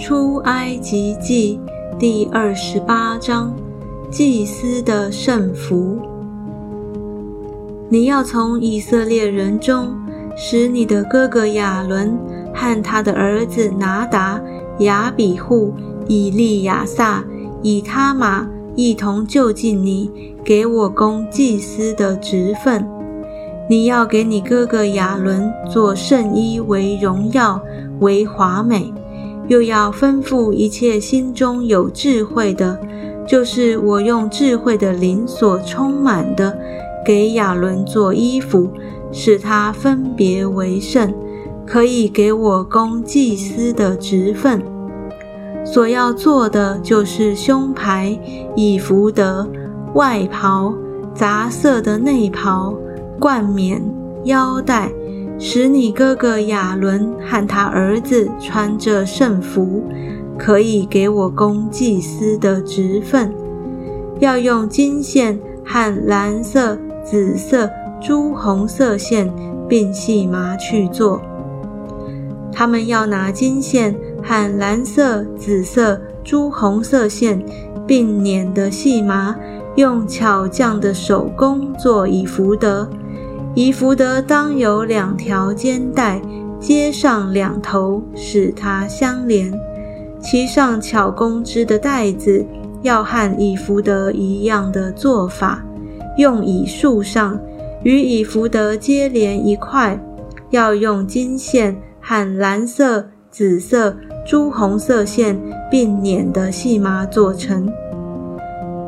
[0.00, 1.60] 出埃及记
[1.98, 3.54] 第二十八章，
[4.10, 5.98] 祭司的圣服。
[7.90, 9.94] 你要从以色列人中，
[10.34, 12.18] 使你的哥哥亚伦
[12.54, 14.40] 和他的儿子拿达、
[14.78, 15.74] 亚比户、
[16.08, 17.22] 以利亚撒、
[17.60, 20.10] 以他玛一同就近你，
[20.42, 22.88] 给我供祭司的职分。
[23.68, 27.60] 你要给你哥哥亚伦做圣衣，为荣耀，
[28.00, 28.90] 为华美。
[29.50, 32.78] 又要吩咐一切心中有智慧的，
[33.26, 36.56] 就是我用智慧的灵所充满的，
[37.04, 38.70] 给亚伦做衣服，
[39.10, 41.12] 使他分别为圣，
[41.66, 44.62] 可以给我供祭司的职分。
[45.64, 48.16] 所要做的就是胸牌、
[48.54, 49.50] 以服德、
[49.94, 50.72] 外袍、
[51.12, 52.72] 杂色的内袍、
[53.18, 53.82] 冠冕、
[54.26, 54.92] 腰带。
[55.42, 59.82] 使你哥哥亚伦和他儿子穿着圣服，
[60.38, 63.32] 可以给我供祭司的职分。
[64.18, 67.70] 要用金线和蓝色、紫色、
[68.02, 69.32] 朱红色线，
[69.66, 71.22] 并细麻去做。
[72.52, 77.42] 他们要拿金线和蓝色、紫色、朱红色线，
[77.86, 79.34] 并捻的细麻，
[79.76, 82.86] 用巧匠的手工做以福德。
[83.54, 86.22] 以福德当有两条肩带，
[86.60, 89.52] 接上两头，使它相连。
[90.20, 92.44] 其上巧工织的带子
[92.82, 95.64] 要和以福德一样的做法，
[96.16, 97.40] 用以束上，
[97.82, 99.98] 与以福德接连一块。
[100.50, 107.72] 要用金线和蓝色、紫色、朱红色线并捻的细麻做成。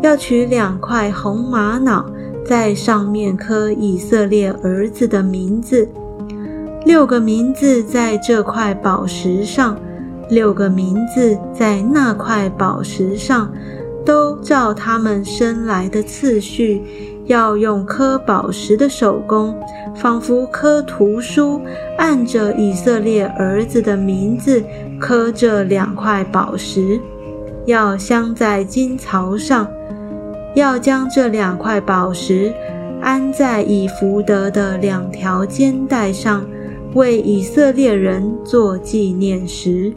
[0.00, 2.06] 要取两块红玛瑙。
[2.48, 5.86] 在上面刻以色列儿子的名字，
[6.86, 9.78] 六个名字在这块宝石上，
[10.30, 13.52] 六个名字在那块宝石上，
[14.02, 16.82] 都照他们生来的次序，
[17.26, 19.54] 要用刻宝石的手工，
[19.94, 21.60] 仿佛刻图书，
[21.98, 24.64] 按着以色列儿子的名字
[24.98, 26.98] 刻这两块宝石，
[27.66, 29.68] 要镶在金槽上。
[30.54, 32.52] 要将这两块宝石
[33.00, 36.44] 安在以福德的两条肩带上，
[36.94, 39.92] 为以色列人做纪念石。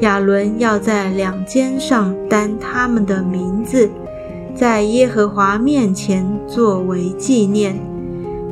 [0.00, 3.88] 亚伦要在两肩上担他们的名字，
[4.54, 7.78] 在耶和华面前作为纪念。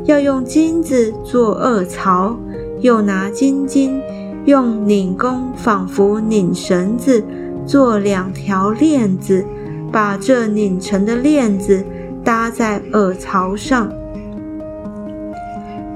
[0.04, 2.34] 要用金子做二槽，
[2.81, 4.00] 又拿金金
[4.47, 7.22] 用拧弓，仿佛拧绳子，
[7.66, 9.44] 做两条链子。
[9.93, 11.84] 把这拧成的链子
[12.25, 13.93] 搭在耳槽上。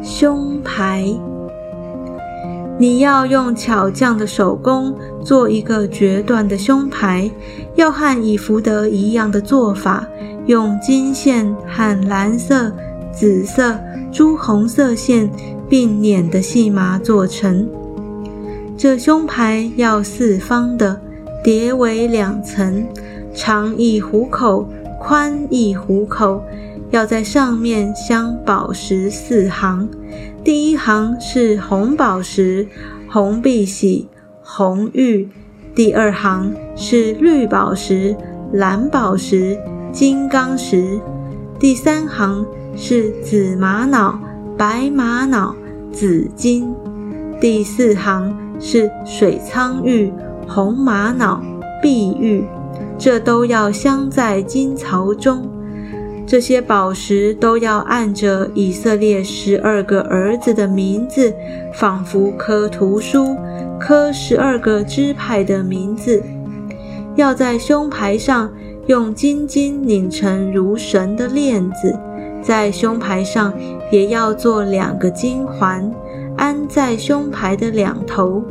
[0.02, 1.06] 胸牌，
[2.78, 7.30] 你要用巧匠的手工做一个决断的胸牌，
[7.74, 10.06] 要和以福德一样的做法，
[10.46, 12.70] 用金线和蓝色、
[13.12, 13.78] 紫色、
[14.12, 15.30] 朱红色线
[15.68, 17.66] 并捻的细麻做成。
[18.76, 21.00] 这胸牌要四方的，
[21.42, 22.86] 叠为两层。
[23.34, 24.68] 长一虎口，
[25.00, 26.40] 宽一虎口，
[26.90, 29.88] 要在上面镶宝石四行。
[30.44, 32.66] 第一行是红宝石、
[33.08, 34.08] 红碧玺、
[34.40, 35.26] 红玉；
[35.74, 38.14] 第二行是绿宝石、
[38.52, 39.58] 蓝宝石、
[39.90, 41.00] 金刚石；
[41.58, 42.46] 第三行
[42.76, 44.16] 是紫玛瑙、
[44.56, 45.54] 白玛瑙、
[45.90, 46.72] 紫金；
[47.40, 50.12] 第四行是水苍玉、
[50.46, 51.42] 红玛瑙、
[51.82, 52.44] 碧玉。
[53.04, 55.46] 这都要镶在金槽中，
[56.26, 61.30] 这些宝石都要按着以色列十二个儿子的名字，
[61.74, 63.36] 仿佛刻图书，
[63.78, 66.22] 刻十二个支派的名字。
[67.14, 68.50] 要在胸牌上
[68.86, 71.94] 用金金拧成如绳的链子，
[72.40, 73.52] 在胸牌上
[73.92, 75.92] 也要做两个金环，
[76.38, 78.42] 安在胸牌的两头。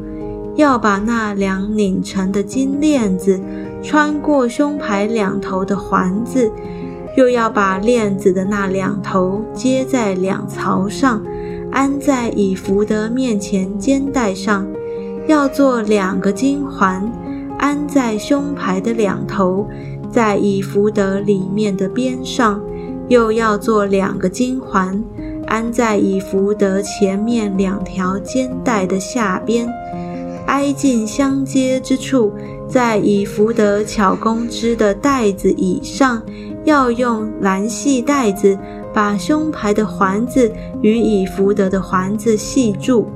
[0.55, 3.41] 要把那两拧成的金链子
[3.83, 6.49] 穿过胸牌两头的环子，
[7.17, 11.21] 又要把链子的那两头接在两槽上，
[11.71, 14.65] 安在以福德面前肩带上。
[15.27, 17.11] 要做两个金环，
[17.59, 19.67] 安在胸牌的两头，
[20.11, 22.61] 在以福德里面的边上。
[23.09, 25.03] 又要做两个金环，
[25.45, 29.67] 安在以福德前面两条肩带的下边。
[30.45, 32.31] 挨近相接之处，
[32.73, 36.19] 在以福德巧工织的带子以上，
[36.63, 38.57] 要用蓝细带子
[38.91, 43.07] 把胸牌的环子与以福德的环子系住。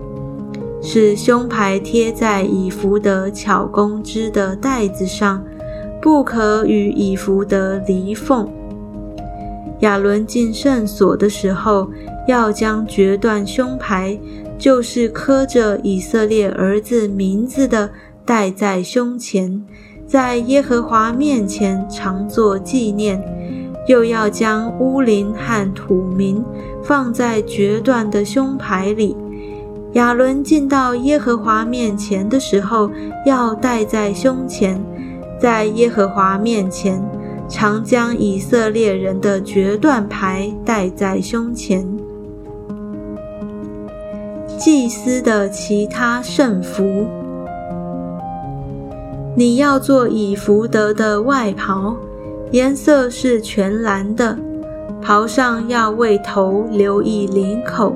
[0.79, 5.43] 使胸牌贴在以弗得巧工织的带子上，
[5.99, 8.47] 不可与以弗得离缝。
[9.79, 11.89] 亚伦进圣所的时候，
[12.27, 14.15] 要将决断胸牌，
[14.59, 17.89] 就是刻着以色列儿子名字的，
[18.27, 19.63] 戴在胸前，
[20.05, 23.17] 在耶和华面前常作纪念；
[23.87, 26.43] 又要将乌灵和土民
[26.83, 29.15] 放在决断的胸牌里。
[29.93, 32.91] 亚伦进到耶和华面前的时候，
[33.25, 34.83] 要戴在胸前，
[35.39, 37.01] 在耶和华面前。
[37.49, 41.87] 常将以色列人的决断牌戴在胸前。
[44.57, 47.07] 祭司的其他圣服，
[49.39, 51.95] 你要做以福德的外袍，
[52.49, 54.35] 颜色是全蓝的，
[54.99, 57.95] 袍上要为头留一领口，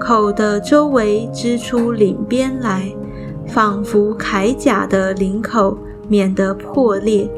[0.00, 2.92] 口的周围织出领边来，
[3.46, 5.78] 仿佛铠甲的领口，
[6.08, 7.30] 免得破裂。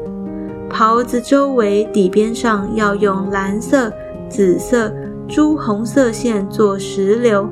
[0.67, 3.93] 袍子周围底边上要用蓝色、
[4.27, 4.91] 紫色、
[5.27, 7.47] 朱红色线做石榴，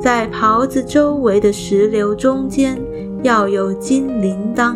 [0.00, 2.76] 在袍子周围的石榴中间
[3.22, 4.74] 要有金铃铛，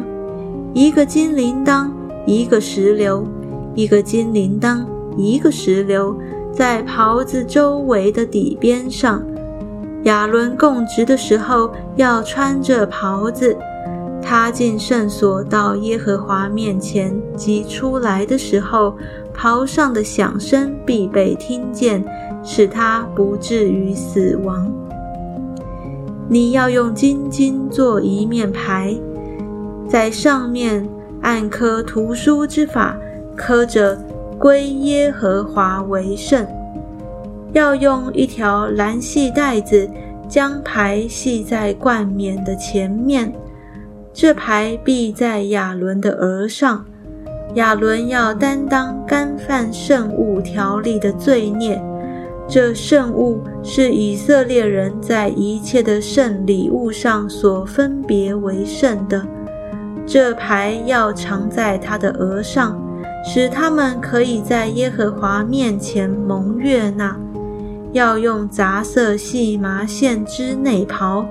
[0.76, 1.90] 一个金铃铛，
[2.26, 3.26] 一个石榴，
[3.74, 4.84] 一个金铃铛，
[5.16, 6.14] 一个石榴，
[6.52, 9.24] 在袍子周围的底边上。
[10.02, 13.56] 亚伦供职的时候要穿着袍子。
[14.20, 18.94] 他进圣所到耶和华面前及出来的时候，
[19.32, 22.04] 袍上的响声必被听见，
[22.44, 24.70] 使他不至于死亡。
[26.28, 28.94] 你要用金金做一面牌，
[29.88, 30.86] 在上面
[31.22, 32.96] 按刻图书之法
[33.36, 33.96] 刻着
[34.38, 36.46] “归耶和华为圣”。
[37.52, 39.88] 要用一条蓝细带子
[40.28, 43.32] 将牌系在冠冕的前面。
[44.12, 46.84] 这牌必在亚伦的额上，
[47.54, 51.80] 亚伦要担当干犯圣物条例的罪孽。
[52.48, 59.26] 这圣物是以色列人在一切的圣礼物上所分别为圣的。
[60.16, 62.74] 这牌要藏在他的额上，
[63.22, 67.14] 使他们可以在耶和华面前蒙悦纳。
[67.92, 71.26] 要用杂色细麻线织内袍，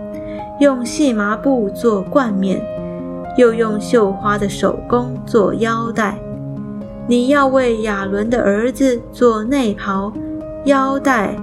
[0.59, 2.61] 用细麻布做冠冕。
[3.37, 6.19] 又用绣花的手工做腰带。
[7.07, 10.13] 你要为亚伦的儿子做内袍、
[10.65, 11.35] 腰带、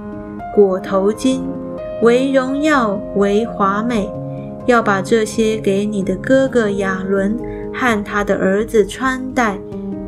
[0.54, 1.40] 裹头巾，
[2.02, 4.08] 为荣耀，为华美。
[4.66, 7.36] 要把这些给你的哥哥亚伦
[7.72, 9.58] 和他的儿子穿戴，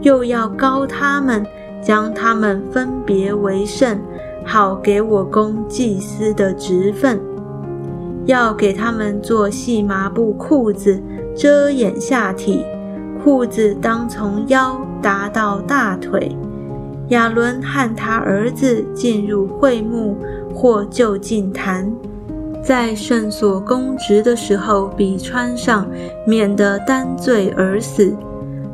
[0.03, 1.47] 又要高他们，
[1.83, 3.99] 将他们分别为圣，
[4.45, 7.21] 好给我供祭司的职分。
[8.27, 11.03] 要给他们做细麻布裤子。
[11.37, 12.65] 遮掩下体，
[13.21, 16.31] 裤子当从腰达到大腿。
[17.09, 20.17] 亚伦和他儿子进入会幕
[20.55, 21.93] 或就近坛，
[22.65, 25.87] 在圣所公职的时候，比穿上，
[26.27, 28.17] 免得担罪而死。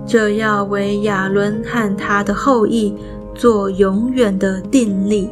[0.07, 2.95] 这要为亚伦和他的后裔
[3.35, 5.29] 做永远的定力。